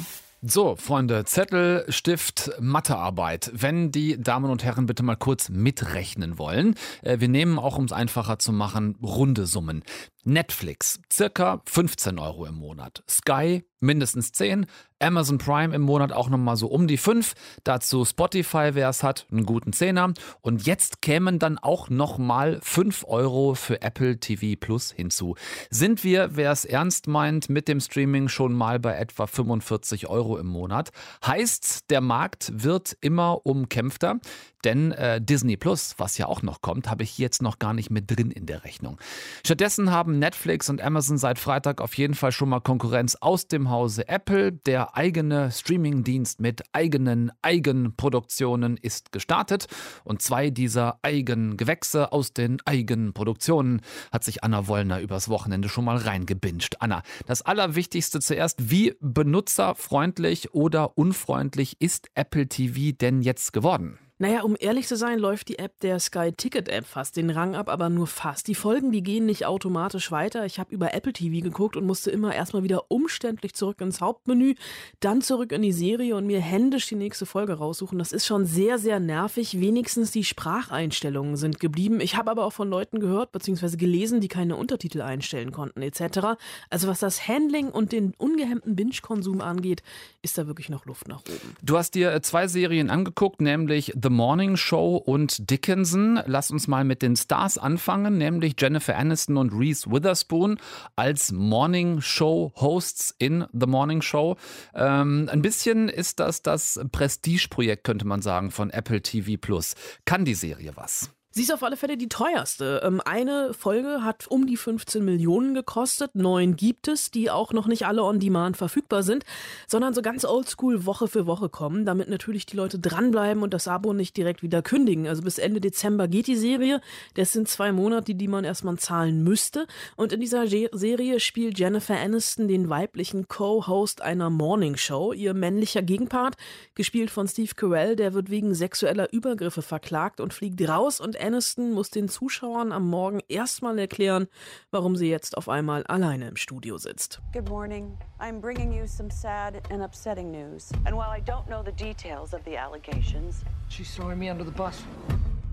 [0.43, 3.51] So, Freunde, Zettel, Stift, Mathearbeit.
[3.55, 6.75] Wenn die Damen und Herren bitte mal kurz mitrechnen wollen.
[7.01, 9.83] Äh, wir nehmen auch, um es einfacher zu machen, runde Summen.
[10.27, 13.01] Netflix, circa 15 Euro im Monat.
[13.09, 14.65] Sky, mindestens 10.
[14.99, 17.33] Amazon Prime im Monat auch nochmal so um die 5.
[17.63, 20.13] Dazu Spotify, wer es hat, einen guten Zehner.
[20.41, 25.35] Und jetzt kämen dann auch nochmal 5 Euro für Apple TV Plus hinzu.
[25.69, 30.37] Sind wir, wer es ernst meint, mit dem Streaming schon mal bei etwa 45 Euro
[30.37, 30.89] im Monat.
[31.25, 34.19] Heißt, der Markt wird immer umkämpfter.
[34.63, 37.91] Denn äh, Disney Plus, was ja auch noch kommt, habe ich jetzt noch gar nicht
[37.91, 38.97] mit drin in der Rechnung.
[39.45, 43.69] Stattdessen haben Netflix und Amazon seit Freitag auf jeden Fall schon mal Konkurrenz aus dem
[43.69, 44.51] Hause Apple.
[44.51, 49.67] Der eigene Streamingdienst mit eigenen Eigenproduktionen ist gestartet.
[50.03, 55.97] Und zwei dieser Eigengewächse aus den Eigenproduktionen hat sich Anna Wollner übers Wochenende schon mal
[55.97, 56.75] reingebinscht.
[56.79, 63.99] Anna, das Allerwichtigste zuerst, wie benutzerfreundlich oder unfreundlich ist Apple TV denn jetzt geworden?
[64.19, 67.55] Naja, um ehrlich zu sein, läuft die App der Sky Ticket App fast den Rang
[67.55, 68.47] ab, aber nur fast.
[68.47, 70.43] Die Folgen, die gehen nicht automatisch weiter.
[70.45, 74.55] Ich habe über Apple TV geguckt und musste immer erstmal wieder umständlich zurück ins Hauptmenü,
[75.01, 77.99] dann zurück in die Serie und mir händisch die nächste Folge raussuchen.
[77.99, 79.59] Das ist schon sehr, sehr nervig.
[79.59, 82.01] Wenigstens die Spracheinstellungen sind geblieben.
[82.01, 83.77] Ich habe aber auch von Leuten gehört bzw.
[83.77, 86.39] gelesen, die keine Untertitel einstellen konnten etc.
[86.71, 89.83] Also was das Handling und den ungehemmten Binge-Konsum angeht,
[90.23, 91.55] ist da wirklich noch Luft nach oben.
[91.61, 96.19] Du hast dir äh, zwei Serien angeguckt, nämlich The Morning Show und Dickinson.
[96.25, 100.59] Lass uns mal mit den Stars anfangen, nämlich Jennifer Aniston und Reese Witherspoon
[100.95, 104.37] als Morning Show Hosts in The Morning Show.
[104.73, 109.75] Ähm, ein bisschen ist das das Prestigeprojekt, könnte man sagen, von Apple TV Plus.
[110.05, 111.11] Kann die Serie was?
[111.37, 112.81] Sie ist auf alle Fälle die teuerste.
[112.83, 116.15] Ähm, eine Folge hat um die 15 Millionen gekostet.
[116.15, 119.23] Neun gibt es, die auch noch nicht alle on demand verfügbar sind,
[119.67, 123.67] sondern so ganz oldschool Woche für Woche kommen, damit natürlich die Leute dranbleiben und das
[123.67, 125.07] Abo nicht direkt wieder kündigen.
[125.07, 126.81] Also bis Ende Dezember geht die Serie.
[127.13, 129.67] Das sind zwei Monate, die man erstmal zahlen müsste.
[129.95, 135.13] Und in dieser Serie spielt Jennifer Aniston den weiblichen Co-Host einer Morning Show.
[135.13, 136.35] Ihr männlicher Gegenpart,
[136.73, 141.73] gespielt von Steve Carell, der wird wegen sexueller Übergriffe verklagt und fliegt raus und Aniston
[141.73, 144.27] muss den Zuschauern am Morgen erstmal erklären,
[144.71, 147.21] warum sie jetzt auf einmal alleine im Studio sitzt.
[147.33, 147.97] Good morning.
[148.17, 150.71] I'm bringing you some sad and upsetting news.
[150.85, 154.51] And while I don't know the details of the allegations, she's throwing me under the
[154.51, 154.81] bus.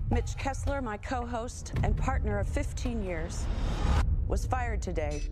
[0.09, 3.45] Mitch Kessler, my co-host and partner of 15 years.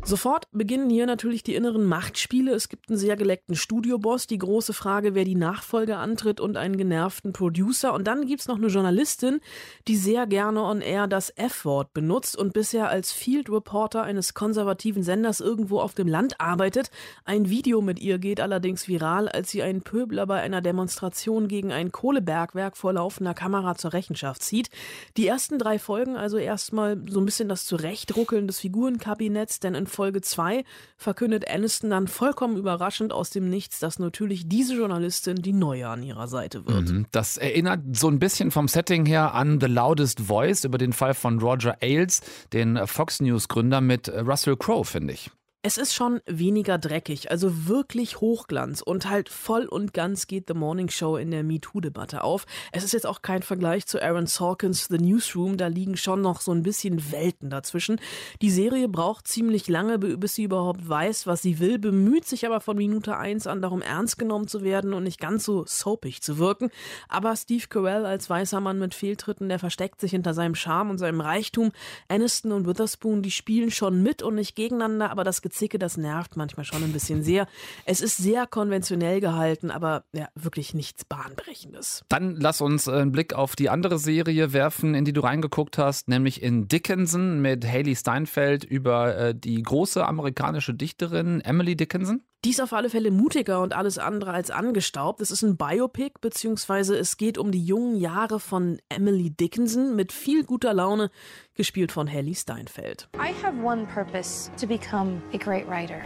[0.06, 2.54] Sofort beginnen hier natürlich die inneren Machtspiele.
[2.54, 6.78] Es gibt einen sehr geleckten Studioboss, die große Frage, wer die Nachfolge antritt und einen
[6.78, 7.94] genervten Producer.
[7.94, 9.40] Und dann gibt's noch eine Journalistin,
[9.88, 15.02] die sehr gerne on air das F-Wort benutzt und bisher als Field Reporter eines konservativen
[15.02, 16.92] Senders irgendwo auf dem Land arbeitet.
[17.26, 21.72] Ein Video mit ihr geht allerdings viral, als sie einen Pöbler bei einer Demonstration gegen
[21.72, 24.70] ein Kohlebergwerk vor laufender Kamera zur Rechenschaft zieht.
[25.18, 29.76] Die ersten drei Folgen also erstmal so ein bisschen das Zurechtruckeln des Figuren Figurenkabinetts, denn
[29.76, 30.64] in Folge 2
[30.98, 36.04] verkündet Aniston dann vollkommen überraschend aus dem Nichts, dass natürlich diese Journalistin die neue an
[36.04, 36.90] ihrer Seite wird.
[36.90, 37.06] Mhm.
[37.12, 41.14] Das erinnert so ein bisschen vom Setting her an The Loudest Voice über den Fall
[41.14, 45.32] von Roger Ailes, den Fox News Gründer mit Russell Crowe, finde ich.
[45.66, 50.54] Es ist schon weniger dreckig, also wirklich Hochglanz und halt voll und ganz geht The
[50.54, 52.46] Morning Show in der MeToo-Debatte auf.
[52.74, 56.42] Es ist jetzt auch kein Vergleich zu Aaron Sorkins The Newsroom, da liegen schon noch
[56.42, 58.02] so ein bisschen Welten dazwischen.
[58.42, 62.60] Die Serie braucht ziemlich lange, bis sie überhaupt weiß, was sie will, bemüht sich aber
[62.60, 66.40] von Minute eins an darum, ernst genommen zu werden und nicht ganz so soapig zu
[66.40, 66.72] wirken.
[67.08, 70.98] Aber Steve Carell als weißer Mann mit Fehltritten, der versteckt sich hinter seinem Charme und
[70.98, 71.72] seinem Reichtum.
[72.10, 76.36] Aniston und Witherspoon, die spielen schon mit und nicht gegeneinander, aber das Gezicke, das nervt
[76.36, 77.48] manchmal schon ein bisschen sehr.
[77.86, 82.04] Es ist sehr konventionell gehalten, aber ja, wirklich nichts Bahnbrechendes.
[82.10, 86.08] Dann lass uns einen Blick auf die andere Serie werfen, in die du reingeguckt hast,
[86.08, 92.24] nämlich in Dickinson mit Haley Steinfeld über äh, die große amerikanische Dichterin Emily Dickinson.
[92.46, 95.22] Die ist auf alle Fälle mutiger und alles andere als angestaubt.
[95.22, 100.12] Es ist ein Biopic, beziehungsweise es geht um die jungen Jahre von Emily Dickinson mit
[100.12, 101.10] viel guter Laune,
[101.56, 103.08] gespielt von Haley Steinfeld.
[103.14, 106.04] I have one purpose, to become a great writer.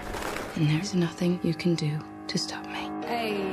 [0.55, 2.89] And there's nothing you can do to stop me.
[3.05, 3.45] Hey.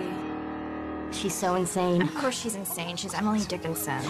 [1.12, 2.02] She's so insane.
[2.02, 2.96] Of course she's insane.
[2.96, 4.02] She's Emily Dickinson.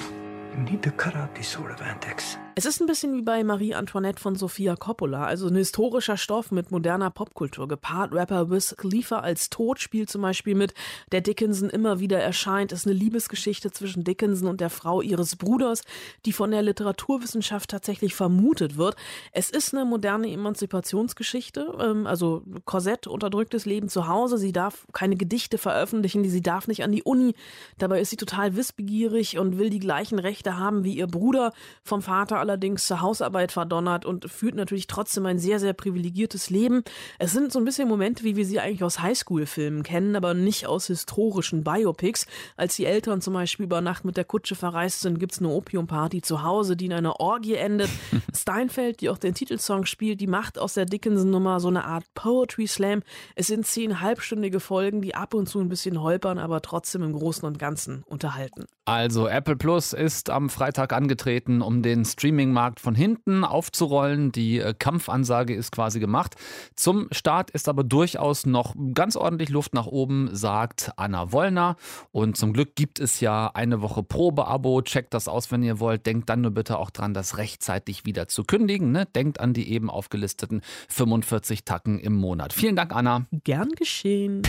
[0.56, 2.38] You need to cut out these sort of antics.
[2.56, 6.52] Es ist ein bisschen wie bei Marie Antoinette von Sofia Coppola, also ein historischer Stoff
[6.52, 8.12] mit moderner Popkultur gepaart.
[8.12, 10.72] Rapper Wiz Khalifa als Tod spielt zum Beispiel mit,
[11.10, 12.70] der Dickinson immer wieder erscheint.
[12.70, 15.82] Ist eine Liebesgeschichte zwischen Dickinson und der Frau ihres Bruders,
[16.26, 18.94] die von der Literaturwissenschaft tatsächlich vermutet wird.
[19.32, 24.38] Es ist eine moderne Emanzipationsgeschichte, ähm, also Korsett, unterdrücktes Leben zu Hause.
[24.38, 27.34] Sie darf keine Gedichte veröffentlichen, sie darf nicht an die Uni.
[27.78, 32.00] Dabei ist sie total wissbegierig und will die gleichen Rechte haben wie ihr Bruder vom
[32.00, 36.84] Vater allerdings zur Hausarbeit verdonnert und führt natürlich trotzdem ein sehr, sehr privilegiertes Leben.
[37.18, 40.66] Es sind so ein bisschen Momente, wie wir sie eigentlich aus Highschool-Filmen kennen, aber nicht
[40.66, 42.26] aus historischen Biopics.
[42.56, 46.20] Als die Eltern zum Beispiel über Nacht mit der Kutsche verreist sind, gibt's eine Opiumparty
[46.22, 47.90] zu Hause, die in einer Orgie endet.
[48.34, 52.66] Steinfeld, die auch den Titelsong spielt, die macht aus der Dickinson-Nummer so eine Art Poetry
[52.66, 53.02] Slam.
[53.34, 57.14] Es sind zehn halbstündige Folgen, die ab und zu ein bisschen holpern, aber trotzdem im
[57.14, 58.66] Großen und Ganzen unterhalten.
[58.86, 62.04] Also Apple Plus ist am Freitag angetreten, um den
[62.34, 64.32] Streaming-Markt von hinten aufzurollen.
[64.32, 66.34] Die äh, Kampfansage ist quasi gemacht.
[66.74, 71.76] Zum Start ist aber durchaus noch ganz ordentlich Luft nach oben, sagt Anna Wollner.
[72.10, 74.82] Und zum Glück gibt es ja eine Woche Probeabo.
[74.82, 76.06] Checkt das aus, wenn ihr wollt.
[76.06, 78.90] Denkt dann nur bitte auch dran, das rechtzeitig wieder zu kündigen.
[78.90, 79.06] Ne?
[79.06, 82.52] Denkt an die eben aufgelisteten 45 Tacken im Monat.
[82.52, 83.26] Vielen Dank, Anna.
[83.44, 84.42] Gern geschehen.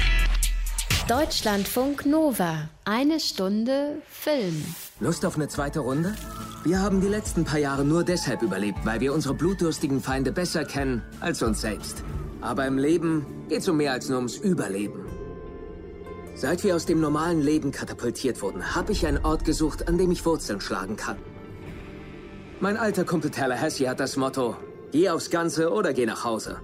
[1.08, 2.68] Deutschlandfunk Nova.
[2.84, 4.66] Eine Stunde Film.
[5.00, 6.16] Lust auf eine zweite Runde?
[6.64, 10.66] Wir haben die letzten paar Jahre nur deshalb überlebt, weil wir unsere blutdurstigen Feinde besser
[10.66, 12.04] kennen als uns selbst.
[12.42, 15.06] Aber im Leben geht's um mehr als nur ums Überleben.
[16.34, 20.10] Seit wir aus dem normalen Leben katapultiert wurden, habe ich einen Ort gesucht, an dem
[20.10, 21.18] ich Wurzeln schlagen kann.
[22.60, 24.58] Mein alter Kumpel Tallahassee hat das Motto,
[24.92, 26.62] geh aufs Ganze oder geh nach Hause.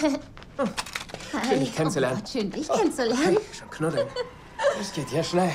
[1.49, 2.19] Schön, dich kennenzulernen.
[2.19, 3.39] Oh Gott, schön, dich kennenzulernen.
[3.59, 4.07] Schon knuddeln.
[4.79, 5.53] Das geht ja schnell.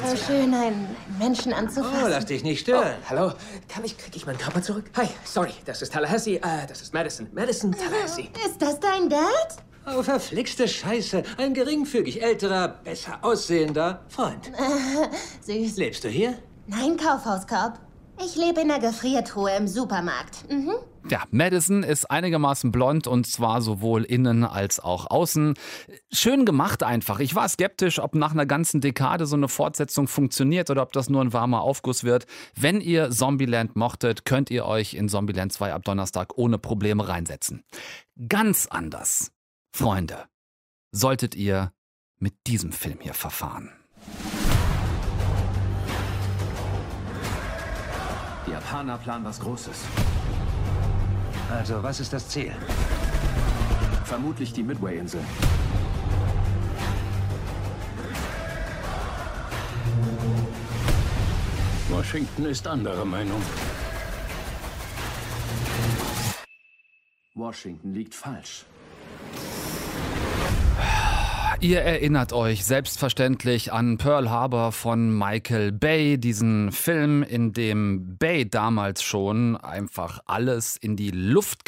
[0.00, 2.04] So schön, einen Menschen anzufassen.
[2.04, 2.94] Oh, lass dich nicht stören.
[3.02, 3.32] Oh, hallo,
[3.68, 4.84] kann ich, krieg ich meinen Körper zurück?
[4.96, 7.28] Hi, sorry, das ist Tallahassee, äh, das ist Madison.
[7.32, 8.30] Madison Tallahassee.
[8.44, 9.56] Ist das dein Dad?
[9.86, 11.22] Oh, verflixte Scheiße.
[11.38, 14.50] Ein geringfügig älterer, besser aussehender Freund.
[15.42, 15.76] Süß.
[15.76, 16.38] Lebst du hier?
[16.66, 17.78] Nein, Kaufhauskorb.
[18.24, 20.48] Ich lebe in der Gefriertruhe im Supermarkt.
[20.50, 20.74] Mhm.
[21.08, 25.54] Ja, Madison ist einigermaßen blond und zwar sowohl innen als auch außen.
[26.12, 27.20] Schön gemacht einfach.
[27.20, 31.10] Ich war skeptisch, ob nach einer ganzen Dekade so eine Fortsetzung funktioniert oder ob das
[31.10, 32.26] nur ein warmer Aufguss wird.
[32.54, 37.64] Wenn ihr Zombieland mochtet, könnt ihr euch in Zombieland 2 ab Donnerstag ohne Probleme reinsetzen.
[38.28, 39.32] Ganz anders,
[39.74, 40.26] Freunde,
[40.92, 41.72] solltet ihr
[42.18, 43.70] mit diesem Film hier verfahren.
[48.46, 49.84] Die Japaner planen was Großes.
[51.58, 52.52] Also, was ist das Ziel?
[54.04, 55.20] Vermutlich die Midway-Insel.
[61.90, 63.42] Washington ist anderer Meinung.
[67.34, 68.64] Washington liegt falsch.
[71.62, 78.50] Ihr erinnert euch selbstverständlich an Pearl Harbor von Michael Bay, diesen Film, in dem Bay
[78.50, 81.64] damals schon einfach alles in die Luft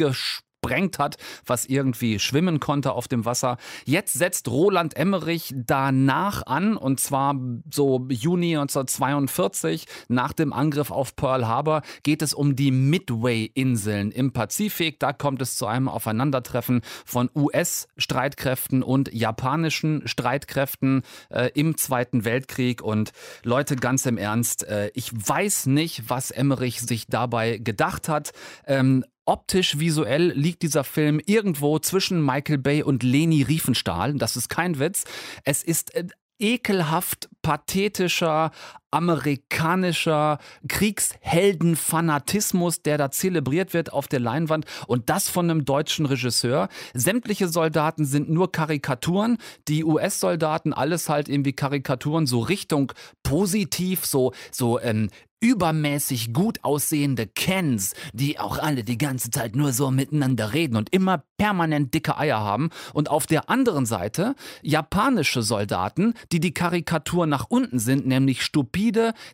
[0.65, 3.59] gesprengt hat, was irgendwie schwimmen konnte auf dem Wasser.
[3.85, 7.35] Jetzt setzt Roland Emmerich danach an und zwar
[7.71, 14.33] so Juni 1942 nach dem Angriff auf Pearl Harbor geht es um die Midway-Inseln im
[14.33, 14.99] Pazifik.
[15.01, 22.83] Da kommt es zu einem Aufeinandertreffen von US-Streitkräften und japanischen Streitkräften äh, im Zweiten Weltkrieg.
[22.83, 23.13] Und
[23.43, 28.33] Leute, ganz im Ernst, äh, ich weiß nicht, was Emmerich sich dabei gedacht hat.
[28.67, 34.15] Ähm, Optisch, visuell liegt dieser Film irgendwo zwischen Michael Bay und Leni Riefenstahl.
[34.15, 35.05] Das ist kein Witz.
[35.45, 36.07] Es ist äh,
[36.39, 38.51] ekelhaft pathetischer
[38.95, 40.39] amerikanischer
[40.69, 46.69] Kriegsheldenfanatismus, der da zelebriert wird auf der Leinwand und das von einem deutschen Regisseur.
[46.95, 52.93] Sämtliche Soldaten sind nur Karikaturen, die US-Soldaten alles halt irgendwie Karikaturen so Richtung
[53.25, 55.09] positiv, so so ähm,
[55.45, 60.91] übermäßig gut aussehende Kens, die auch alle die ganze Zeit nur so miteinander reden und
[60.91, 62.71] immer permanent dicke Eier haben.
[62.95, 68.84] Und auf der anderen Seite japanische Soldaten, die die Karikatur nach unten sind, nämlich stupide,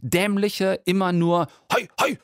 [0.02, 2.18] dämliche, immer nur Hi, hi,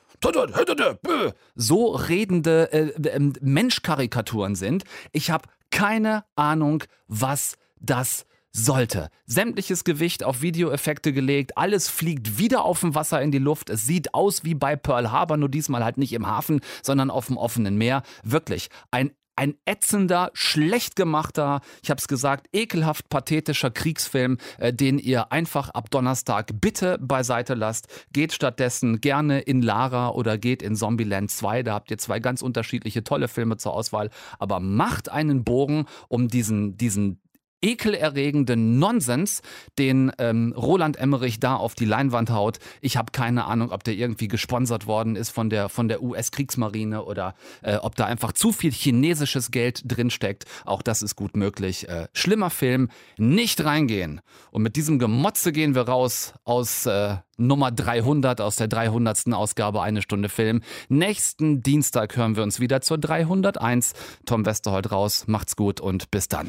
[1.55, 4.85] so redende äh, äh, Menschkarikaturen sind.
[5.13, 9.11] Ich habe keine Ahnung, was das sollte.
[9.27, 13.69] Sämtliches Gewicht auf Videoeffekte gelegt, alles fliegt wieder auf dem Wasser in die Luft.
[13.69, 17.27] Es sieht aus wie bei Pearl Harbor, nur diesmal halt nicht im Hafen, sondern auf
[17.27, 18.03] dem offenen Meer.
[18.25, 24.99] Wirklich ein ein ätzender, schlecht gemachter, ich habe es gesagt, ekelhaft pathetischer Kriegsfilm, äh, den
[24.99, 27.89] ihr einfach ab Donnerstag bitte beiseite lasst.
[28.13, 31.63] Geht stattdessen gerne in Lara oder geht in Zombieland 2.
[31.63, 34.11] Da habt ihr zwei ganz unterschiedliche tolle Filme zur Auswahl.
[34.39, 37.21] Aber macht einen Bogen um diesen, diesen
[37.63, 39.43] ekelerregenden Nonsens,
[39.79, 42.59] den ähm, Roland Emmerich da auf die Leinwand haut.
[42.81, 47.05] Ich habe keine Ahnung, ob der irgendwie gesponsert worden ist von der, von der US-Kriegsmarine
[47.05, 50.45] oder äh, ob da einfach zu viel chinesisches Geld drinsteckt.
[50.65, 51.89] Auch das ist gut möglich.
[51.89, 54.21] Äh, schlimmer Film, nicht reingehen.
[54.51, 59.33] Und mit diesem Gemotze gehen wir raus aus äh, Nummer 300, aus der 300.
[59.33, 60.63] Ausgabe Eine Stunde Film.
[60.89, 63.93] Nächsten Dienstag hören wir uns wieder zur 301.
[64.25, 66.49] Tom Westerholt raus, macht's gut und bis dann.